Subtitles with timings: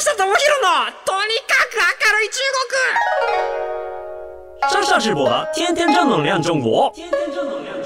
[0.14, 0.32] 智博の
[1.04, 2.40] とにかく明るい中
[4.70, 6.90] 国上上直播的天天正能量中国。
[6.94, 7.79] 天天正能量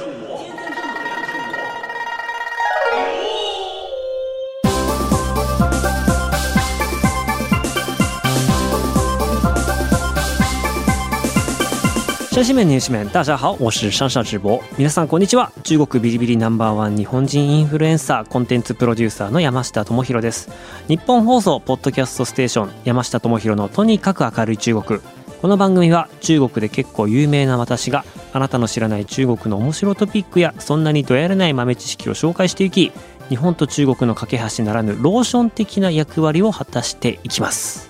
[12.36, 14.60] 山西面、西面、大家好，我是上上直播。
[14.78, 15.54] 皆さんこんにちは。
[15.64, 20.50] 中国ビリビリナンバーワン日本人インフルエンサーコンテンツプロデューサーの山下智博です。
[20.90, 25.00] 日本放送ポッドキャストステーション山下智博のとにかく明るい中国。
[25.42, 28.04] この番組は中国で結構有名な私が
[28.34, 32.92] あなたの知らない中国の面白トピックやそんなにどやれない豆知識を紹介していき
[33.30, 37.90] 日本と中国の架け橋ならぬローション的な役割を果たしていきます。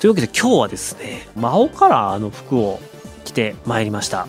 [0.00, 2.78] というわけで今日はですね魔王カラーの服を
[3.30, 4.26] 着てまいりました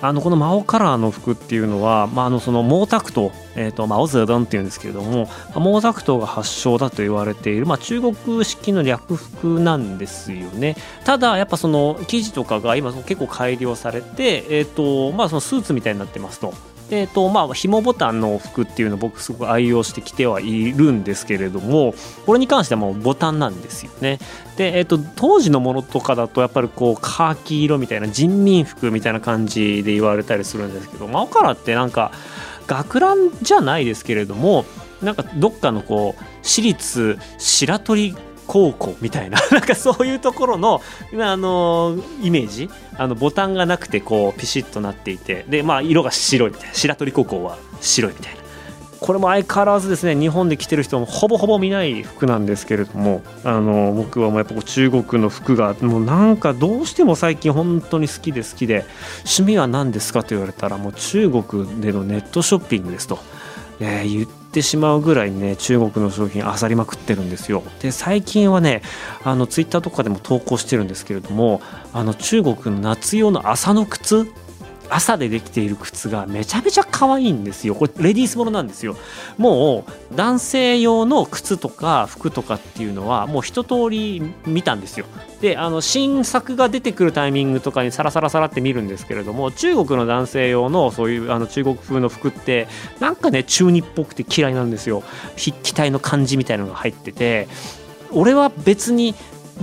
[0.00, 16.73] あのこの魔王カラーの服っていうのは、まあ、あのその毛沢東、えー、とマオズドンっていうんですけれども毛沢東が発祥だと言われている、まあ、中国式の略服なんですよねただやっぱその生地とかが今結構改良されて、えーとまあ、そのスーツみたいになってますと。
[16.90, 21.94] えーとまあ、紐ボタンの服っていうのを僕すごく愛用してきてはいるんですけれども
[22.26, 24.18] これに関してはもうボタンなんですよね。
[24.56, 32.12] で、えー、と当時のものとかだとやっぱりこうカーキ色みたいな人民服みたいな感じで言われたりするんですけどマオカラってなんか
[32.66, 34.64] 学ランじゃないですけれども
[35.02, 38.14] なんかどっかのこう私立白鳥
[38.46, 39.38] 高校みたいな。
[39.50, 40.80] なんかそういうところの
[41.18, 42.70] あのイメージ。
[42.96, 45.44] あのボタンがなくてこうピシッとなっていて。
[45.48, 46.74] でまあ色が白いみたいな。
[46.74, 48.44] 白鳥高校は白いみたいな。
[49.04, 58.86] これも相変わらずですね日本で着てる人もほぼほぼ見ない服なんですけれどもあの僕はもうやっぱ中国の服がもうなんかどうしても最近本当に好きで好きで
[59.18, 63.18] 趣味は何ですかと言われたらもう中国でのネットショッピングですと。
[63.80, 67.62] えー、言っててしまうぐらいね中国の商品漁りまくってるんですよ。
[67.80, 68.82] で最近はね
[69.24, 71.60] あのツイッターとかでも投稿してるんですけれども
[71.92, 74.26] あの中国の夏用の麻の靴
[74.90, 77.74] 朝でできている靴がめちゃめちゃ可愛いんですよ。
[77.74, 78.96] これレディースものなんですよ。
[79.38, 85.06] もう男性用の靴とか服とかっていうのはもう一通り見たんですよ。
[85.40, 92.68] であの新作が出てくるタイミングとかにサラサラサラって見るんですけれども中国の男性用のそういうあの中国風の服って
[93.00, 95.02] なんかね中二っぽくて嫌いなんですよ。
[95.36, 97.48] 筆記体の感じみたいなのが入ってて
[98.10, 99.14] 俺は別に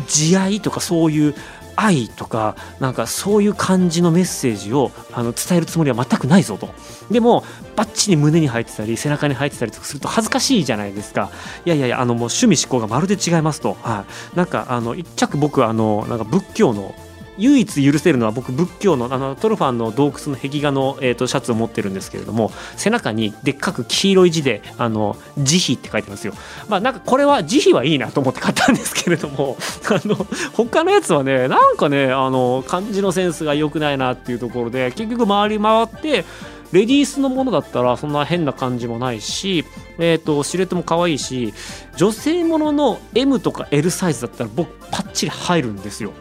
[0.07, 1.35] 慈愛とかそういう
[1.83, 6.69] 愛とかなんかそういう感じのメッセージをあの伝えるつもりは全くないぞと。
[7.09, 7.43] でも
[7.75, 11.31] バッチリ胸に入ってたり背中に入ってたりとかすると恥ずかしいじゃないですか。
[11.65, 16.93] いやいやいやあのもう趣味思考がまるで違いますと、はい、なんかあの一着僕あのなんか仏教の
[17.37, 26.33] 唯一許せるのは僕仏教のあのトルファンの洞窟の壁画の、えー、とシャツを持ってるんですけれども背中にでっかく黄色い字で「あの慈悲」って書いてますよ。
[26.67, 29.57] まあなんかこれは慈悲はいいなと思って買ったんですけれども
[29.89, 36.25] あの他のやつはねなんかねあの漢字のセンスが良くないなっていうところで結局回り回って
[36.71, 39.65] レディースのものだったらそんな変な感じもないし、
[39.99, 41.53] えー、とシルエットも可愛いし
[41.97, 46.13] 女性ものの M とか L サイズだったら僕パッチリ入るんですよ。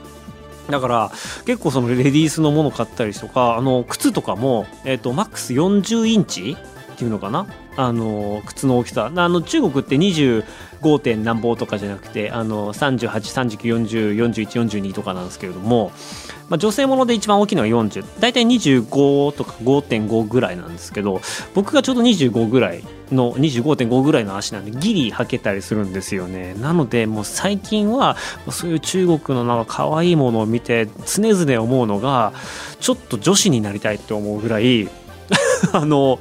[0.69, 1.11] だから
[1.47, 6.57] 結構そのレディースのもの買ったりとかあの靴とかも、えー、とマックス40インチ
[6.93, 7.47] っていうのかな？
[7.77, 9.11] あの靴の大きさ。
[9.15, 15.93] あの中国って25点何ぼとかじゃなくてあの3839404142とかなんですけれども、
[16.51, 21.21] まあ、女性もので一番大きいのは40大体25とか5.5ぐらいなんですけど
[21.55, 28.17] 僕がちょうど25ぐらいの25.5ぐらいの足なんでギリ履けたりするんですよねなのでもう最近は
[28.51, 32.33] そういう中国のなんか可愛いものを見て常々思うのが
[32.81, 34.89] ちょっと女子になりたいって思うぐらい
[35.73, 36.19] あの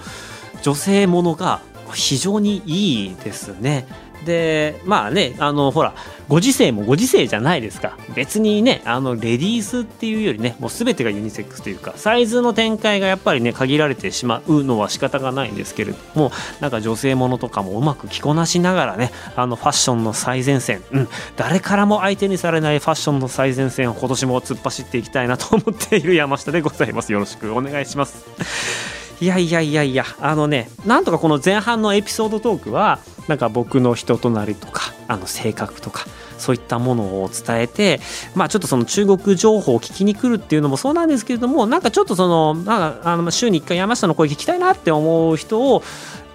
[0.62, 1.62] 女性ものが
[1.94, 3.88] 非常にいいですね。
[4.26, 5.94] でまあねあのほら
[6.28, 7.98] ご時世もご時世じゃないですか。
[8.16, 27.12] 別にねあのレディースっていうよりねもう全てがユニセックスというかサイズの展開がやっぱりね限られてしまうのは仕方がないんですけれどもなんか女性ものとかもうまく着こなしながらねあのファッションの最前線、うん、誰からも相手にされないファッションの最前線を今年も突っ走っていきたいなと思っている山下でございます。
[27.12, 28.99] よろしくお願いします。
[29.22, 36.06] いやいやいやいやあのねなんとかこの前半のエピソードトークはなんか僕の人となりとかあの性格とか
[36.38, 38.00] そういったものを伝えて
[38.34, 45.84] まあちょっとその中国情報を聞きに来るっていうのもそうなんですけれどもなんかちょっとそのなんかあの週に1回山下の声聞きたいなって思う人を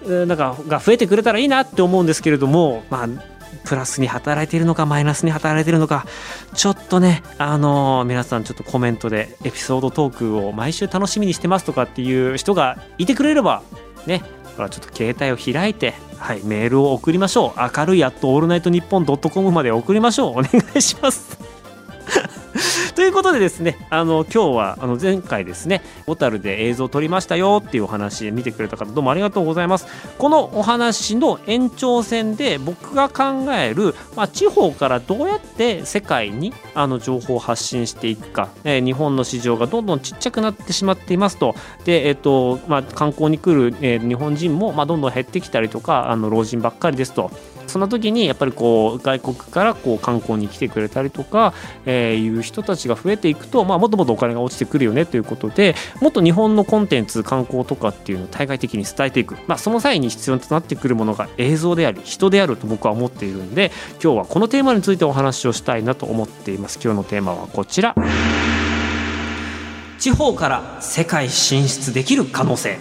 [0.05, 3.07] なんかが増えてくれたらいいなって思うんですけれどもまあ
[3.63, 6.05] プラスに働いているのかマイナスに働いているのか
[6.53, 13.63] ちょっとねあの、皆さんちょっとコメントでエピソードトークを毎週楽しみにしてますとかっていう人がいてくれれば
[14.05, 14.21] ね
[14.55, 17.59] ほらちょっと携帯を開いて、はい、メールを送りましょう。
[17.77, 20.31] 明るいやっとオールナイトニッポンドットコムまで送りましょう。
[20.31, 21.54] お願いします。
[22.95, 29.87] ということでですねあの今日はあの前回ですね小樽で映像を撮りましたよっていうお話見てくれた方どうもありがとうございます
[30.17, 47.31] このお話の延長線で僕が考える、まあ、地方からどうやって世界にあの情報を発信していくか、えー、日本の市場がどんどんちっちゃくなってしまっていますとで、えーとまあ、観光に来る、えー、日本人も、まあ、どんどん減ってきたりとかあの老人ばっかりですと。
[47.75, 51.53] その時にやっぱりこう外国からこう観光に来てくれたりとか、
[51.85, 66.79] えー、いう人たちが増えていくと、まあ、もっともっとお金が落ちてくるよねということでもっと日本のコンテンツ観光とかっていうのを対外的に伝えていく、まあ、その際に必要となってくるものが映像であり人であると僕は思っているんで今日はこのテーマについてお話をしたいなと思っています。
[66.81, 67.93] 今日のテーマはこちら。
[69.99, 72.77] 地方から世界進出できる可能性。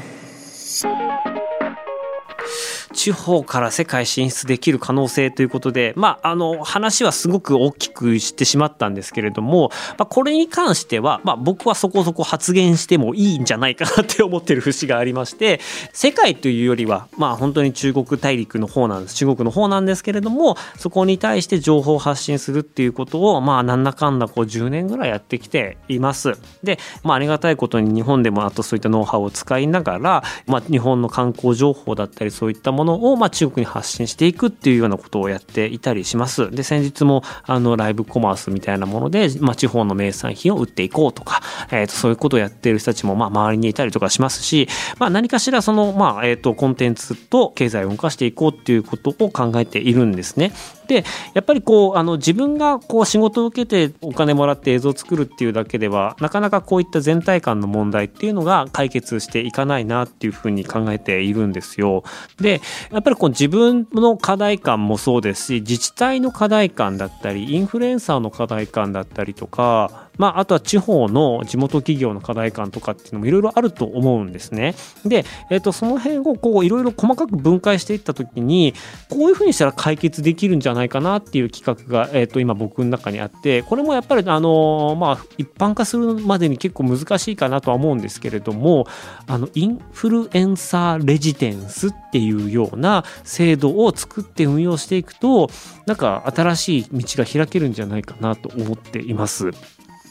[2.94, 15.60] 地方から世界進出できる可能性ということで、まあ、あの話はすごく大きくしてしまったんですけれども、まあ、これに関しては、まあ、僕はそこそこ発言してもいいんじゃないかなって思ってる節がありまして
[15.92, 26.38] 世界というよりは、まあ、本当に中国大陸の方なんです中国の方なんですけれどもそこに対して情報を発信するっていうことを、まあ、なんだかんだこう10年ぐらいやってきています。
[26.62, 36.50] で、まあ、ありがたいことに日本でもあとそういったノウハウを使いながら、まあ、日本の観光情報だったりそういったものものをまあ中国に発信していくっていうようなことをやっていたりします。
[36.50, 41.40] で先日もあのライブコマースみたいなもので、まあ、地方の名産品を売っていこうとか、
[41.70, 50.52] えー、とそういうことをやっている人たちもまあ周りにいたりとかしますし、まあ、何かしらその、まあえー、とコンテンツと経済を動かしていこうっていうことを考えているんですね。
[50.86, 51.04] で
[51.34, 62.04] やっぱりこうあの自分がこう仕事を受けてお金もらって映像を作るっていうだけではなかなかこういった全体感の問題っていうのが解決していかないなっていうふうに考えているんですよ。
[62.40, 62.60] で
[62.90, 74.74] やっぱりこう自分の課題感もそうですし自治体の課題感だったりインフルエンサーの課題感だったりとかまあ、あとは地方の地元企業の課題感とかっていうのもいろいろあると思うんですね。
[75.04, 78.74] で、えー、とその辺をこういろいろ細かく分解していった時に
[79.08, 88.86] こういうふうにしたら解決できるんじゃないかなっていう企画が、えー、と今僕の中にあってこれもやっぱりあのまあ一般化するまでに結構難しいかなとは思うんですけれども
[89.26, 95.50] あのインフルエンサーレジデンスっていうような制度を作って運用していくと
[95.86, 99.50] なんか新しい道が開けるんじゃないかなと思っています。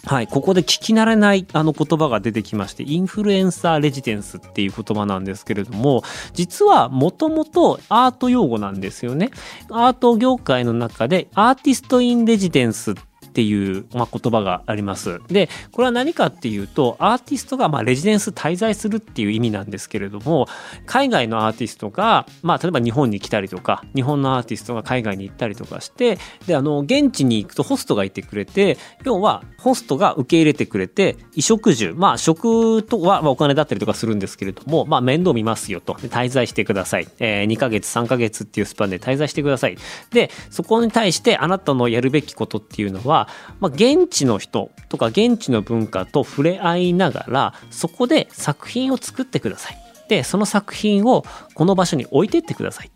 [0.06, 6.04] はい、ここで聞き慣れないあの言葉が出てきまして、インフルエンサーレジデンスっていう言葉なんですけれども、
[6.34, 9.32] 実はもともとアート用語なんですよね。
[9.70, 15.20] アート業界の中でアーティストインレジデンスってっていう、まあ、言葉があります。
[15.28, 20.48] で、これは何かっていうと、アーティストがまあレジデンス滞在するっていう意味なんですけれども、
[20.86, 35.94] 海外のアーティストが、まあ、例えば日本に来たりとか、日本のアーティストが海外に行ったりとかして、で、あの、現地に行くとホストがいてくれて、要は、ホストが受け入れてくれて、衣食住、まあ、食とはお金だったりとかするんですけれども、まあ、面倒見ますよと。
[35.94, 37.08] 滞在してください。
[37.20, 39.78] えー、2ヶ月、3ヶ月っていうスパンで滞在してください。
[40.12, 43.23] で、そこに対してあなたのやるべきことっていうのは、
[43.60, 49.78] まあ、現地の人とか現地の文化と触れ合いながらそこで作品を作ってください。
[50.10, 51.24] でその作品を
[51.54, 52.92] この場所に置いてってください。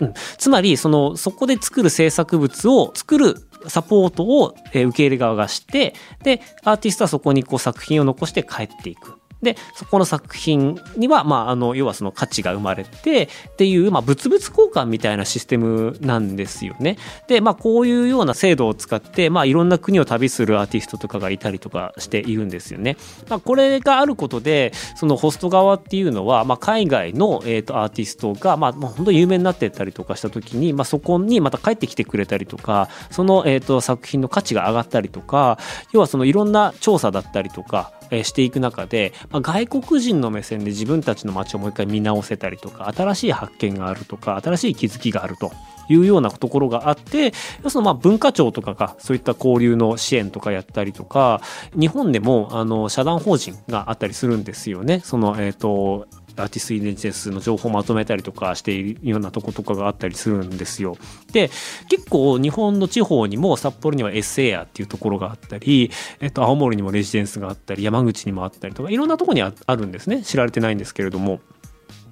[0.00, 3.34] うん、つまりそのそこで作る制作物を作る
[3.68, 9.19] サポートを受け入れ側がしてでアーティストはそこにこう作品を残して帰っていく。
[9.42, 16.98] でそこの作品には、まあ、あの要はその価値が生まれてっていう、まあ、物々交換みたいなシステムなんですよね。
[17.26, 22.96] で、まあ、こういうような制度を使って、まあ、いろんな国を旅するアーティストとかがいたりとかしているんですよね。
[23.28, 35.58] まあ、これがあることでそのホスト側っていうのは、まあ、海外の、えー、とアーティストが、まあ、本当に有名になってったりとかした時に、まあ、そこにまた帰ってきてくれたりとかその、えー、と作品の価値が上がったりとか
[35.92, 45.52] 要はそのいろんな調査だったりとかえしていく中で、ま、外国人の目線で自分たちの街をもう一回見直せたりとか新しい発見があるとか新しい気づきがあると
[45.88, 47.32] いうようなところがあって
[47.68, 51.40] そのまあ文化庁とかがそういった交流の支援とかやったりとか
[51.74, 55.00] 日本でもあの社団法人があったりするんですよね。
[55.00, 60.96] そのえーとアーティストイデンティスの情報をまとめたりとかしているようなとことかがあったりするんですよ。
[61.32, 61.50] で
[61.88, 71.40] 結構日本の地方にも札幌にはエッセイアっていうところがあったり、えっと、青森にもレジデンスがあったり山口にもあったりとかいろんなとこにあるんですね知られてないんですけれども。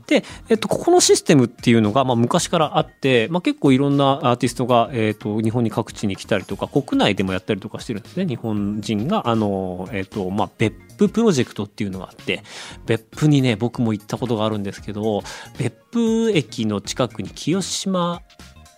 [0.09, 9.29] で、えっと、ここのシステムっていうのが、まあ、昔からあって、まあ、結構いろんなアーティストが、えっと、日本に各地に来たりとか国内でもやったりとかしてるんですね日本人が。
[9.29, 12.43] あの、えっとまあ、別府プロジェクトっていうのがあって
[12.87, 15.23] 別府にね僕も行ったことがあるんですけど
[15.59, 18.23] 別府駅の近くに清島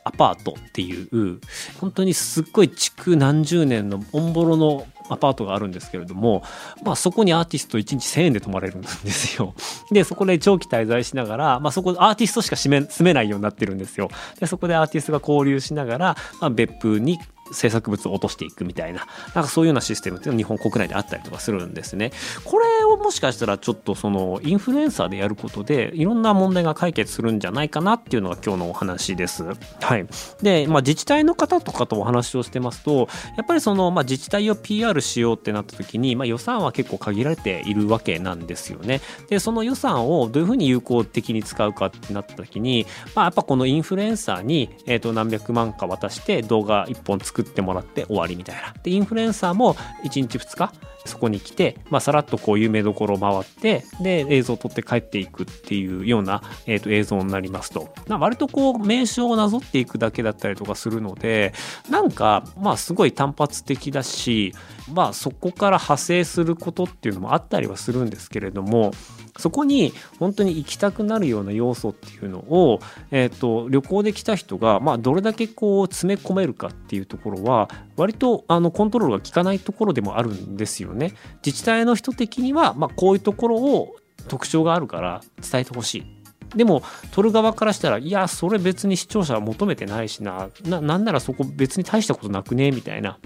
[0.04, 1.40] アパートっていう
[1.80, 6.42] 本当にすっごい築何十年のオンボロのアパートがあるんですけれども、
[6.84, 9.54] まあそこにアーティスト1日1000円で泊まれるんですよ。
[9.90, 14.08] で、そこで長期滞在しながら、まあそこアーティストしか住め住めないようになってるんですよ。
[14.38, 17.18] で、そこでアーティストが交流しながら、まあ、別府に
[17.52, 22.12] 制作物を落としていくみたいななんかそういうようなシステムっていうのは日本国内であったりとかするんですね。
[22.44, 29.44] これをもしかしたらちょっとそのインフルエンサーでやることでいろんな問題が解決するんじゃないかなっていうのが今日のお話です。
[29.44, 30.06] はい、
[30.42, 39.00] で、まあ、自治体の方とかとお話をしてますとやっぱりその、まあ、自治体を PR しようってなった時に、まあ、予算は結構限られているわけなんですよね。
[39.28, 48.74] でその予算をどういうふうに有効的に使うかってなった時に、まあ、やっぱこのインフルエンサーに、えー、と何百万か渡して動画1本作ってもらって終わりみたいな。
[48.82, 50.72] でインフルエンサーも1日2日
[51.06, 61.54] そこに来て、まあ、さらっとこう有名どころを回ってで映像を撮って帰っていくっていうような、えー、と映像になりますと割とこう名称をなぞっていくだけだったりとかするので
[61.88, 64.54] なんかまあすごい単発的だし
[64.92, 68.92] まあそこから派生することっていうのもあったりはするんですけれども
[69.38, 72.80] そこに本当に行きたくなるような要素っていうのを、
[73.10, 81.14] えーと、旅行で来た人が、まあ、どれだけこう詰め込めるかっていうところは割とあのコントロールが効かないところでもあるんですよね。
[81.44, 83.96] 自治体の人的には、まあ、こういうところを
[84.28, 86.20] 特徴があるから伝えてほしい。
[86.56, 86.82] でも
[87.12, 93.18] 撮る側からしたらいやそれ別に視聴者は求めてないしななんならそこ別に大したことなくねみたいな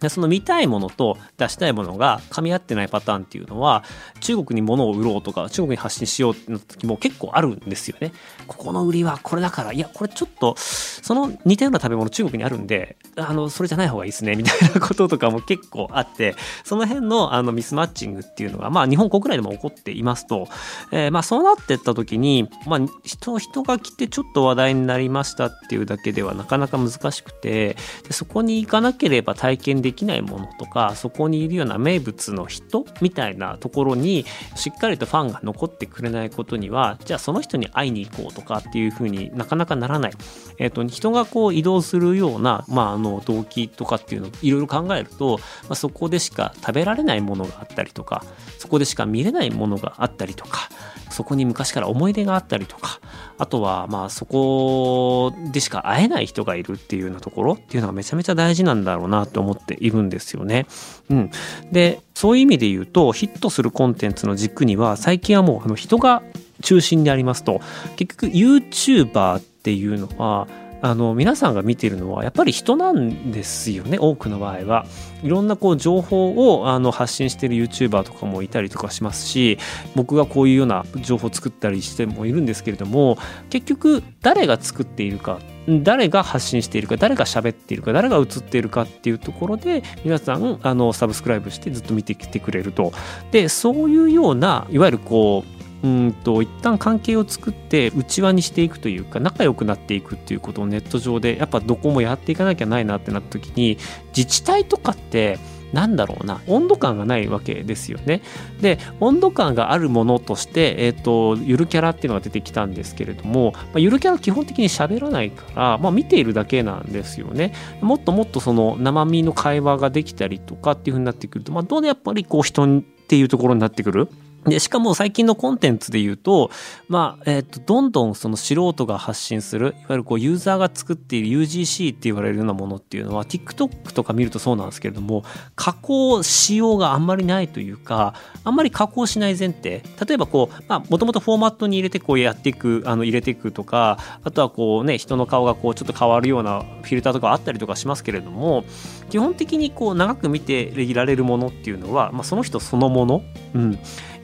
[0.00, 3.84] でその見たいものと出したいものが噛み合ってないパターンっていうのは
[4.20, 8.12] 中国に物を売ろうとか中国に発信しようってなった時も結構あるんですよね。
[8.46, 20.48] ここの売りはこれだからいやこれちょっとその似たような食べ物中国にあるんであのそれじゃない方がいいですねみたいなこととかも結構あってその辺のあのミスマッチングっていうのがまあ日本国内でも起こっていますと、
[20.92, 27.76] えー、まあそうなってった時に、まあ、人人が来てちょっと話題になりましたっていうだけではなかなか難しくて
[28.06, 40.12] でそこに行かなければ体験できできないものとかそこにいるような名物の人みたいなところにしっかりとファンが残ってくれないことにはじゃあその人に会いに行こうとかっていうふうになかなかならない、
[40.58, 48.24] えーと、人がこう移動するような、まあ、あの動機とかっていうのをいろいろ考えると、まあ、そこでしか食べられないものがあったりとか
[48.58, 50.68] そこでしか見れないものがあったりとか
[51.10, 53.00] そこに昔から思い出があったりとか
[53.36, 60.66] あとはまあそこでしか会えない人がいるっていうようなところっていうのがめちゃめちゃ大事なんだろうなと思っているんですよね。
[61.10, 61.30] うん、
[61.72, 66.22] でそういう意味で言うとヒットするコンテンツの軸には最近はもうあの人が
[66.62, 67.60] 中心でありますと。
[67.96, 70.46] 結局 YouTuber っていうのは
[70.82, 74.86] あの皆さんが見てるのはやっぱり人なんですよね多くの場合は。
[75.22, 79.58] いろんなこう情報をあの発信してる YouTuber とかもいたりとかしますし
[79.94, 83.18] 僕がこういうような情報を作ったりしてもいるんですけれども
[83.50, 85.38] 結局誰が作っているか
[85.82, 92.92] 誰が発信しているか誰が喋っているか誰が映っているかっていうところで皆さんあのサブスクライブしてずっと見てきてくれると。
[93.30, 103.78] でそういうようないわゆるこううんと一旦関係を作って内輪にしていくというか仲良くなっていくっていうことをネット上でやっぱどこもやっていかなきゃないなってなった時に
[104.14, 105.38] 自治体とかって
[105.72, 108.22] なんだろうな温度感がないわけですよね。
[108.60, 117.52] で温度感があるものとして、えーと、ゆるキャラっていうのが出てきたんですけれども、まあ、ゆるキャラ基本的に喋らないから、まあ、見ているだけなんですよね。
[117.80, 124.08] もっともっとその生身の会話ができたりとかっていうふうになってくると、まあ、どうでやっぱりこう人っていうところになってくる。
[124.44, 126.50] で、しかも最近のコンテンツで言うと、
[126.88, 135.24] まあ、えっ、ー、と、どんどんその素人が発信する、いわゆるこうユーザーが作っている UGC って言われるようなものっていうのは、TikTok とか見るとそうなんですけれども、
[135.56, 139.82] 加工しようがあんまりないというか、あんまり加工しない前提。
[140.06, 148.64] 例えばこう、まあ、もともとフォーマットに入れてこうやっていく、あの、入れていくとか、あとはこうね、人の顔がこうちょっと変わるようなフィルターとかあったりとかしますけれども、
[149.10, 153.22] 基本的にこう長く見ていられるものっていうのは、まあ、その人そのもの、
[153.54, 153.78] うん。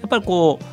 [0.06, 0.64] やっぱりこう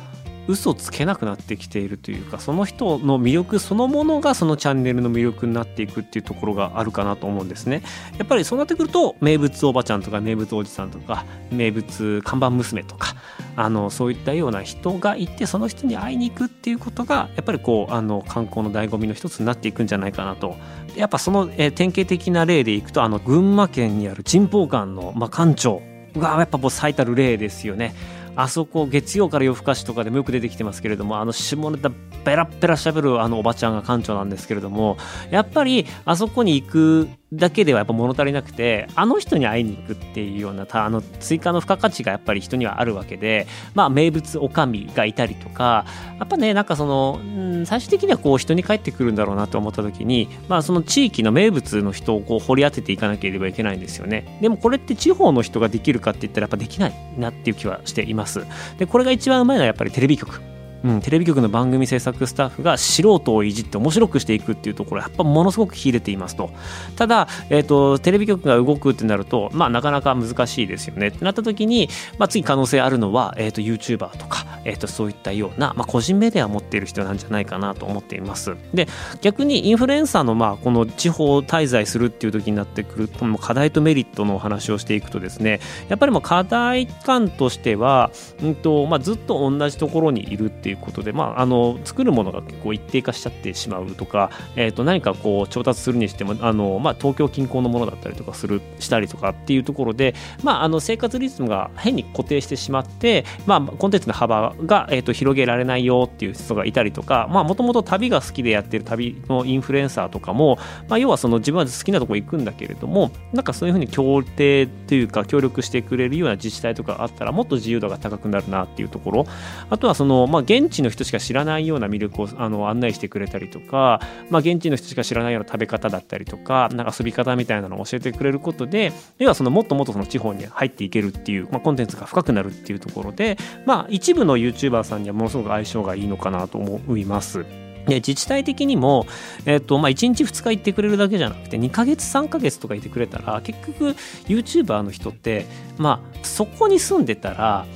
[0.46, 7.82] 嘘つけなくなってきているというかその人の魅力そのものがそのチャンネルの魅力になっていくっていうところがあるかなと思うんですね。
[8.18, 13.16] やっぱりそうなってくると名物おばちゃんとか名物おじさんとか名物看板娘とか
[13.56, 20.56] あのそういったような人がいてその人に会いに行くっていうことがやっぱりこうあの観光の醍醐味の一つになっていくんじゃないかなと。
[20.94, 25.82] やっぱその、えー、典型的な例でいくとあの群馬県にある珍宝館の、まあ、館長
[26.16, 27.94] がやっぱもう最たる例ですよね。
[28.36, 34.96] あそこ月曜から夜更かしとかでもよく出てきてますけれどもあの下ネタペラペラしゃべるあのおばちゃんが館長なんですけれども
[35.30, 45.84] やっぱりあそこに行くだけではやっぱ物足りなくてあの人に会いに行くっていうようなあの追加の付加価値がやっぱり人にはあるわけでまあ名物おかみがいたりとか
[46.18, 54.38] やっぱねなんかその、うん、最終的にはこう人に帰ってくるんだろうなと思った時にまあその地域の名物の人をこう掘り当てていかなければいけないんですよね。
[54.40, 58.46] でもこれって地方の人ができるかって言ったらやっぱできないなっていう気はしています。
[58.78, 60.53] でこれが一番うまいのはやっぱりテレビ局。
[60.84, 66.50] うん、テレビ局の番組制作スタッフが素人をいじって面白くしていくっていうところやっぱものすごく秀でていますと。
[66.96, 71.08] ただ、えーと、テレビ局が動くってなると、まあ、なかなか難しいですよね。
[71.08, 71.88] ってなった時に、
[72.18, 78.56] まあ、次可能性あるのは、えーと、YouTuber とか、えーと、そういったような、まあ、個人メディアを持っている人なんじゃないかなと思っています。
[78.74, 78.86] で
[79.20, 88.10] 逆にインフルエンサーの、まあ、この地方滞在するっていう時になってくると課題とメリットのお話をしていくとですねやっぱりもう課題感としては、
[88.42, 119.26] うんとまあ、ずっと同じところにいるっていういうことで、まあ、あの作るものが結構一定化しちゃってしまうとか、えー、と何かこう調達するにしてもあの、まあ、東京近郊のものだったりとかするしたりとかっていうところで、まあ、あの生活リズムが変に固定してしまって、まあ、コンテンツの幅が、えー、と広げられないよっていう人がいたりとかもともと旅が好きでやってる旅のインフルエンサーとかも、まあ、要はその自分は好きなとこ行くんだけれどもなんかそういうふうに協定というか協力してくれるような自治体とかあったらもっと自由度が高くなるなっていうところ。
[119.70, 137.44] あとはその、まあ、現現地の人しか知らないような魅力をあの案内してくれたりとか、まあ、現地の人しか知らないような食べ方だったりとかなんか遊び方みたいなのを教えてくれることで要はそのもっともっとその地方に入っていけるっていう、まあ、コンテンツが深くなるっていうところで、まあ、一部の YouTuber さんにはものすごく相性がいいのかなと思います。
[137.86, 139.06] で自治体的にも、
[139.44, 143.88] えっとまあ、1日2日行ってくれるだけじゃなくて2ヶ月3ヶ月とかいてくれたら結局
[144.26, 145.44] YouTuber の人って、
[145.76, 147.66] まあ、そこに住んでたら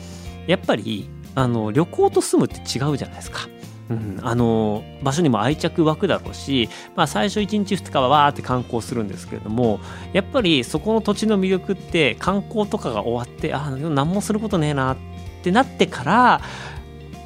[0.47, 3.49] やっぱりあの旅行と住むって違うじゃないですか。
[3.90, 9.80] うん、あの場所にも愛着湧くだろうし、まあ、最初1日2日はわーって観光するんですけれども
[10.12, 14.97] やっぱりそこの土地の魅力って観光とかが終わってあ何もすることねえなっ
[15.42, 16.42] てなってから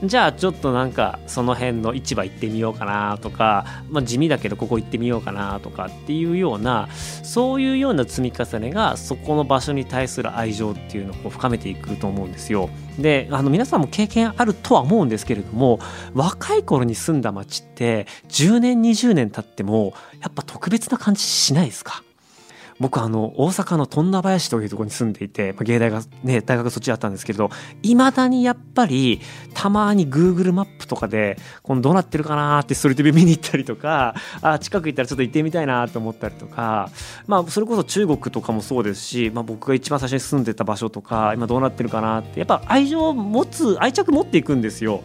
[0.04, 6.88] じゃあちょっとなんかその辺の市場行ってみようかなとか、まあ、地味だけどここ行ってみようかなとかっていうような
[7.22, 12.68] そういうような積み重ねがそこの場所に対する愛情っていうのを深めていくと思うんですよ。
[12.98, 15.78] であの皆さんも経験あるとは思うんですけれども
[16.14, 22.02] 若い頃に住んだ町って10年20年経ってもやっぱ特別な感じしないですか？
[22.80, 27.50] 僕あの大阪の富田林というところに住んでいて、まあ、芸大がね大学そっちだったんですけど
[27.82, 29.20] いまだにやっぱり
[29.54, 36.90] たまに Google マップとかでこのどうなってるかなってストリートビュー見に行ったりとかあ近く行ったらちょっと行ってみたいなと思ったりとか
[37.26, 45.02] まあそれこそ中国とかもそうですし、まあ、僕が一番最初に住んでた場所とか今どうなってるかなってやっぱ愛情を持つ愛着持っていくんですよ。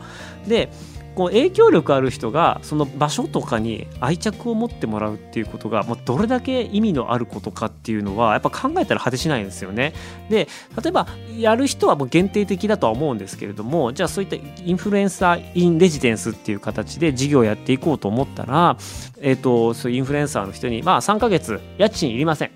[0.47, 0.69] で
[1.17, 9.93] こう影響力ある人がその場所とかに愛着を持ってもらうっていうことが、まあ、どれだけ意味のあることかっていうのはやっぱ考えたら果てしないんですよね。
[10.29, 10.47] で
[10.79, 18.77] 例えばやる人はもう限定的だとは思うんですけれどもじゃあそういったインフルエンサー・イン・レジデンスっていう形で事業をやっていこうと思ったら、
[19.19, 22.51] えーと、そういうインフルエンサーの人にまあ3ヶ月家賃いりません。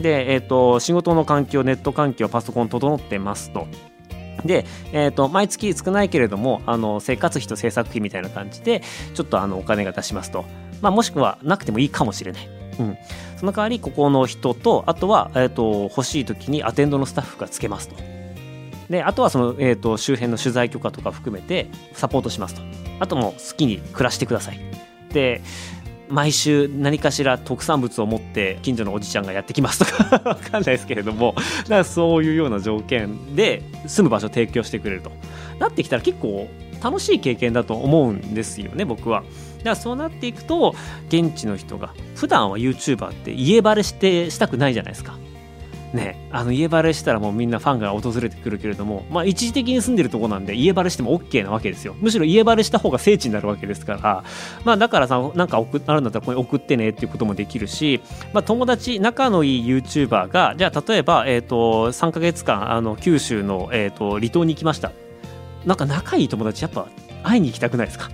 [0.00, 3.66] で、えーと仕事の環境ネット環境パソコン整ってますと。
[4.44, 8.82] で、えーと、毎月少ないけれどもあの生活費と制作費みたいな感じで
[9.14, 10.44] ちょっとあのお金が出しますと、
[10.80, 12.48] まあ、もしくはなくてもいいかもしれない、
[12.78, 12.96] うん、
[13.36, 17.96] その代わりここの人とあとは、えーと、欲しい時にアテンドのスタッフがつけますと。
[18.90, 22.62] であとはその、えーと、周辺の取材許可とか含めてサポートしますと。
[23.00, 24.60] あとも好きに暮らしてください。
[25.12, 25.42] で
[26.08, 35.12] 毎週何かしら特産物を持って近所のおじちゃんがやってきますとか わかんないですけれどもだからそういうような条件で住む場所を提供してくれると
[35.58, 36.48] なってきたら結構
[36.82, 39.22] 楽しい経験だと思うんですよね僕は。
[39.58, 40.74] だからそうなっていくと
[41.08, 45.18] 現地の人が普段は YouTuber って家バレしてしたくないじゃないですか。
[45.92, 51.96] ね、あの家バレしたらもうみんなファンが訪れてくるけれども、まあ、一時的に住んでるとこなんで家バレしても OK なわけですよ。
[51.98, 54.24] むしろ家バレした方が聖地になるわけですから、
[54.64, 58.02] まあ、だからさなんか送あるんだったらここに送ってねっていうこともできるし、
[58.34, 64.92] まあ、友達仲のいい YouTuber がじゃあ例えば、えーと、3か月間あの九州の、えーと離島に行きました。
[65.64, 66.86] なんか仲いい友達やっぱ
[67.22, 68.10] 会いに行きたくないですか？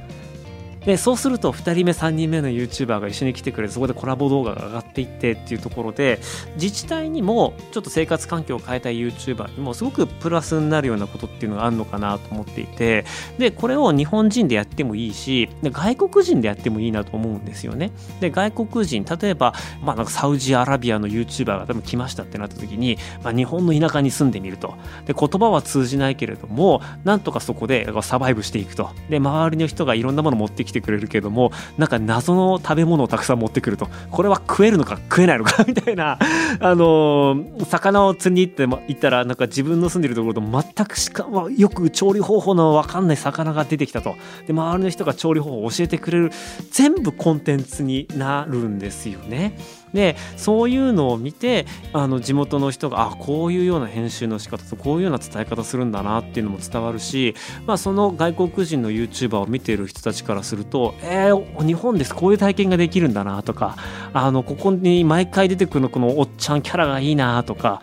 [0.87, 6.21] でそうすると2人目3人目の YouTuber が一緒に来てくれてそこでコラボ動画が上がっていってっていうところで
[6.55, 13.05] 自治体にもちょっと生活環境を変えたい YouTuber にもすごくプラスになるようなことっていうのがあるのかなと思っていて
[13.39, 17.91] でこれを日本人でやってもいいし外国人でやってもいいなと思うんですよね。
[18.21, 24.75] で外国人例えば、まあ、なんかサウジアラビアの YouTuber が多分来ましたってなった時に、まあ、日本の田舎に住んでみると。
[25.07, 28.91] で言葉は通じないけれどもなんとかそこでサバイブしていくと。
[29.09, 36.19] で周りの人がいろんなもの持ってきててくれるけどもなんか謎の食べ物をたくさん持ってくるとこれは食えるのか食えないのか みたいな
[36.61, 46.31] あのー、魚を釣りに行って行ったらなんか自分の住んでるところと全くしかもよく調理方法の分かんない魚が出てきたとで周りの人が調理方法を教えてくれる
[46.71, 49.57] 全部コンテンツになるんですよね。
[49.95, 57.35] でそういうのを見てあの地元の人があこういうような編集の仕方とこういうような伝え方するんだなっていうのも伝わるし、
[57.67, 62.15] まあ、その外国人の YouTuber を見ている人たちからするとえー、日本です。
[62.15, 63.77] こういう体験ができるんだなとか
[64.13, 67.81] あのここに毎回出てくるのこのおっちゃんキャラがいいなとか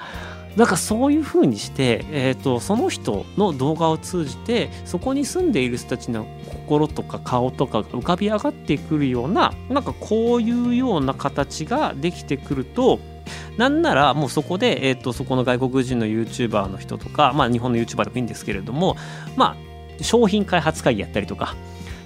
[0.56, 13.00] なんかそういうふうにして、えーと、その人の動画を通じてそこに住んでいる人たちの心とか顔とかが浮かび上がってくるようななんかこういうような形ができてくると
[13.58, 18.98] なんならもうそこで、えーと、そこの外国人の YouTuber の人とか、まあ、日本の YouTuber でもいいんですけれども、
[19.36, 19.56] ま
[20.00, 21.56] あ、商品開発会議やったりとか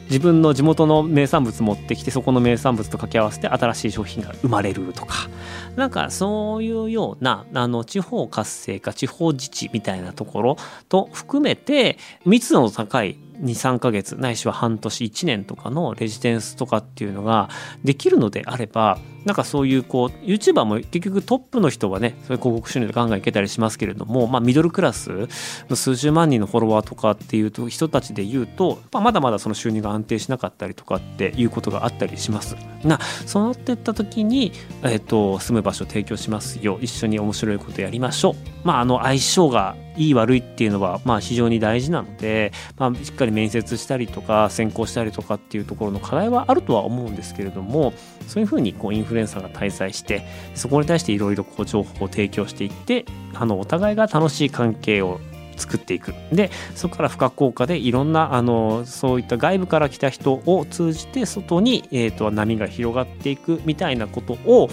[0.06, 5.30] 自分の地元の名産物持ってきてそこの名産物と掛け合わせて新しい商品が生まれるとか。
[5.76, 17.50] なんかそういうようなあの地方活性化地方自治みたいなところと含めて密度の高い23ヶ月ないしは半年1年とかのレジデンスとかっていうのが
[17.84, 25.28] できるのであればなんかそういうこう YouTuber も結局トップの人はねそういう広告収入でガンガンいけたりしますけれども、まあ、ミドルクラス
[25.68, 32.56] の数十万人のフォロワーとかっていう人たちで言うと、まあ、まだまだその収入が安定しなかったりとかっていうことがあったりします。
[32.84, 34.52] なそうなってった時に、
[34.84, 38.36] えーと、住む場所提供しますよ一緒に面白いことやりましょう。
[38.64, 47.94] まあ、あの相性がいい悪いっていうのはまあ非常に大事なので、まあ、しっかり面接したりとか選考したりとかっていうところの課題はあるとは思うんですけれども
[48.28, 55.20] そういうふうにこうインフルエンサーが滞在してそこに対していろいろ情報を提供していってあのお互いが楽しい関係を
[55.58, 56.14] 作っていく。
[56.34, 64.70] でそこから付加効果でいろんなあのそういった外部から来た人を通じて外に、えーと波が広がっていくみたいなことを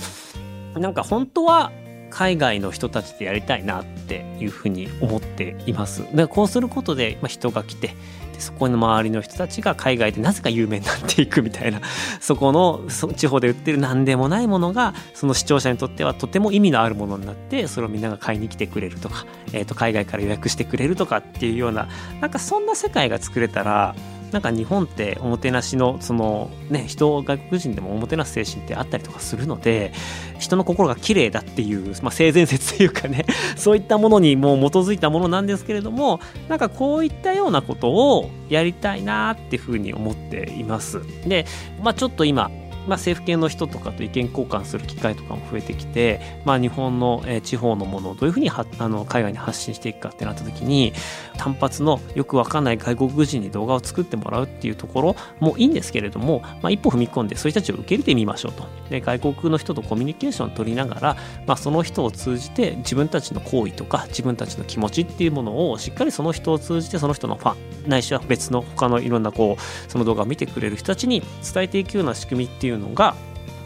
[0.74, 1.70] なんか本当は
[2.12, 6.04] 海外の人たちでやりたいなっていうふうに思っています。
[6.14, 7.96] でこうすることで、ま、人が来て
[8.38, 11.80] そこの周りの人たちが海外でなぜか有名になっていくみたいな
[12.20, 12.82] そこの
[13.16, 21.88] 地方で売ってる何でもないものがその視聴者にとってはとても意味のあるものになってそれをみんなが買いに来てくれるとか、えー、と海外から予約してくれるとかっていうような
[22.20, 23.94] なんかそんな世界が作れたら
[24.32, 29.92] なんか日本っておもてなしのそのね人外国人でもおもてなす精神ってあったりとかするので
[30.38, 41.00] 人の心が綺麗だっていう、まあ、性善説というかね そういったものにもう基づいたものなんですけれどもなんかこういったようなことをやりたいなっていうふうに思っています。
[41.26, 41.46] で
[41.82, 42.50] まあちょっと今
[42.86, 50.92] まあ、政府系の人とかと意見交換する機会とかも増えてきて、まあ、日本の、地方のものをどういうふうにあの海外に発信していくかってなった時に
[51.36, 58.64] 単発のよくわかんない外国人に動画を作ってもらうっていうところもいいんですけれども、まあ、一歩踏み込んでそういう人たちを受け入れてみましょうと。
[58.90, 61.16] で外国の人とコミュニケーションを取りながら、
[61.46, 73.14] まあ、その人を通じて自分たちの行為とか自分たちの気持ちっていうものをしっかりその人を通じてその人のファンないしは別の他のいろんなこうその動画を見てくれる人たちに伝えていくような仕組みっていううのが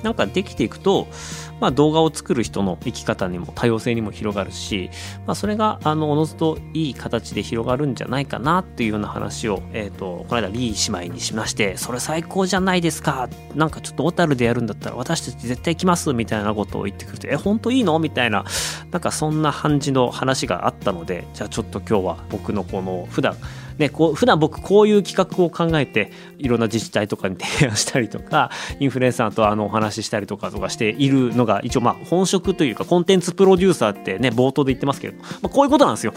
[0.03, 1.09] なんかできていくと、
[1.59, 4.90] まあ、動画を作る人の生き方にも多様性にも広がるし、
[5.27, 13.29] まあ、それがあのおのずといい形で広がるんじゃないかなっていうような話を、えーと、この間リー姉妹にしましてそれ最高じゃないですか。
[13.55, 17.99] なんかちょっと小樽でやるんだったら私たち絶対来ますみたいなことを言ってくるとえ本当いいの？
[17.99, 18.45] みたいな
[18.92, 23.37] なんかそんな感じの話があったのでじゃあちょっと今日は僕のこの普段
[23.79, 36.12] ね、こう普段僕こういう企画を考えていろんな自治体とかに提案したりとか インフルエンサーとあのお話ししたりとかとかしているのが一応まあ本職というかコンテンツプロデューサーってね冒頭で言ってますけど、まあ、こういうことなんですよ。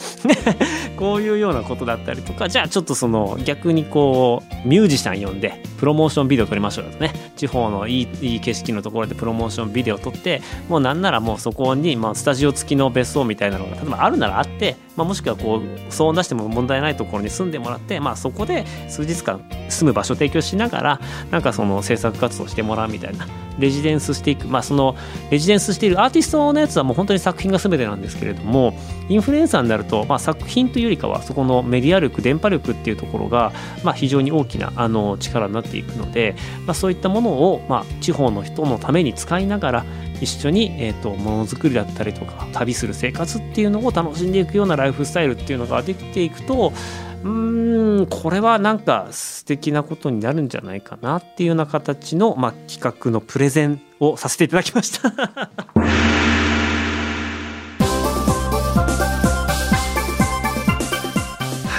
[0.98, 21.00] こういうようなことだったりとかじゃあちょっとその逆にこうミュージシャン呼んでプロモーションビデオ撮りましょうよとね地方のいいいい景色のところでプロモーションビデオ撮ってもうなんならもうそこに、まあ、スタジオ付きの別荘みたいなのが例えばあるならあってまあ、もしくはこう騒音出しても問題ないところに住んでもらって、まあ、そこで数日間住む場所を提供しながら
[21.32, 23.26] なんかその制作活動してもらうみたいな
[23.60, 24.96] レジデンスしていく、まあ、その
[25.30, 28.74] レジデンスしているアーティストのやつはもう本当に作品が全てなんですけれども
[29.10, 33.52] インフルエンサーになると、まあ、作品というよりかはそこのメディア力電波力っていうところが、
[33.84, 39.86] まあ、非常に大きなあの力になっていくので、まあ、そういったものを、まあ、地方の人のために使いながら
[40.22, 46.74] 一緒に、えーと、ものづくりだったりとか旅する生活っていうのを楽しんでいくようなライフスタイルっていうのができていくと
[47.24, 47.30] う
[48.04, 55.12] んこれはなんか素敵なことになるんじゃないかなっていうような形の、まあ、企画のプレゼンをさせていただきました。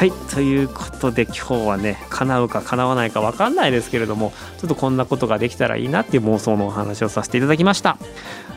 [0.01, 7.99] はいということで今日はね叶うか叶わないか分かんないですけれどもちょっとこんなことができたらいいなっていう妄想のお話をさせていただきました。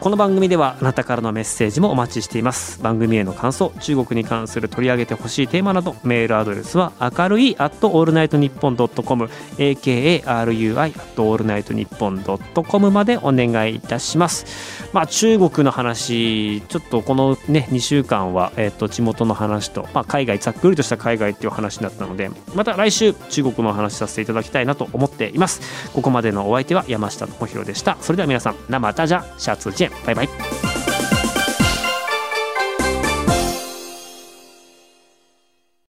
[0.04, 2.84] この番組ではあなたからのメッセージもお待ちしています。
[2.84, 12.22] 番組への感想中国に関する取り上げてほしいテーマなどメールアドレスは明るい at all night 日本 .com akarui at all night 日本
[12.66, 14.89] .com までお願いいたします。
[14.92, 25.62] まあ中国の話ちょっとこのね2週間は、えー、と地元の話と、まあ、海外ざっくりとした海外っていう話だったのでまた来週中国の話させていただきたいなと思っています。
[25.94, 27.96] ここまでのお相手は山下智博でした。
[28.02, 29.93] それでは皆さん生タジャシャツジェン。
[30.06, 30.83] 拜拜。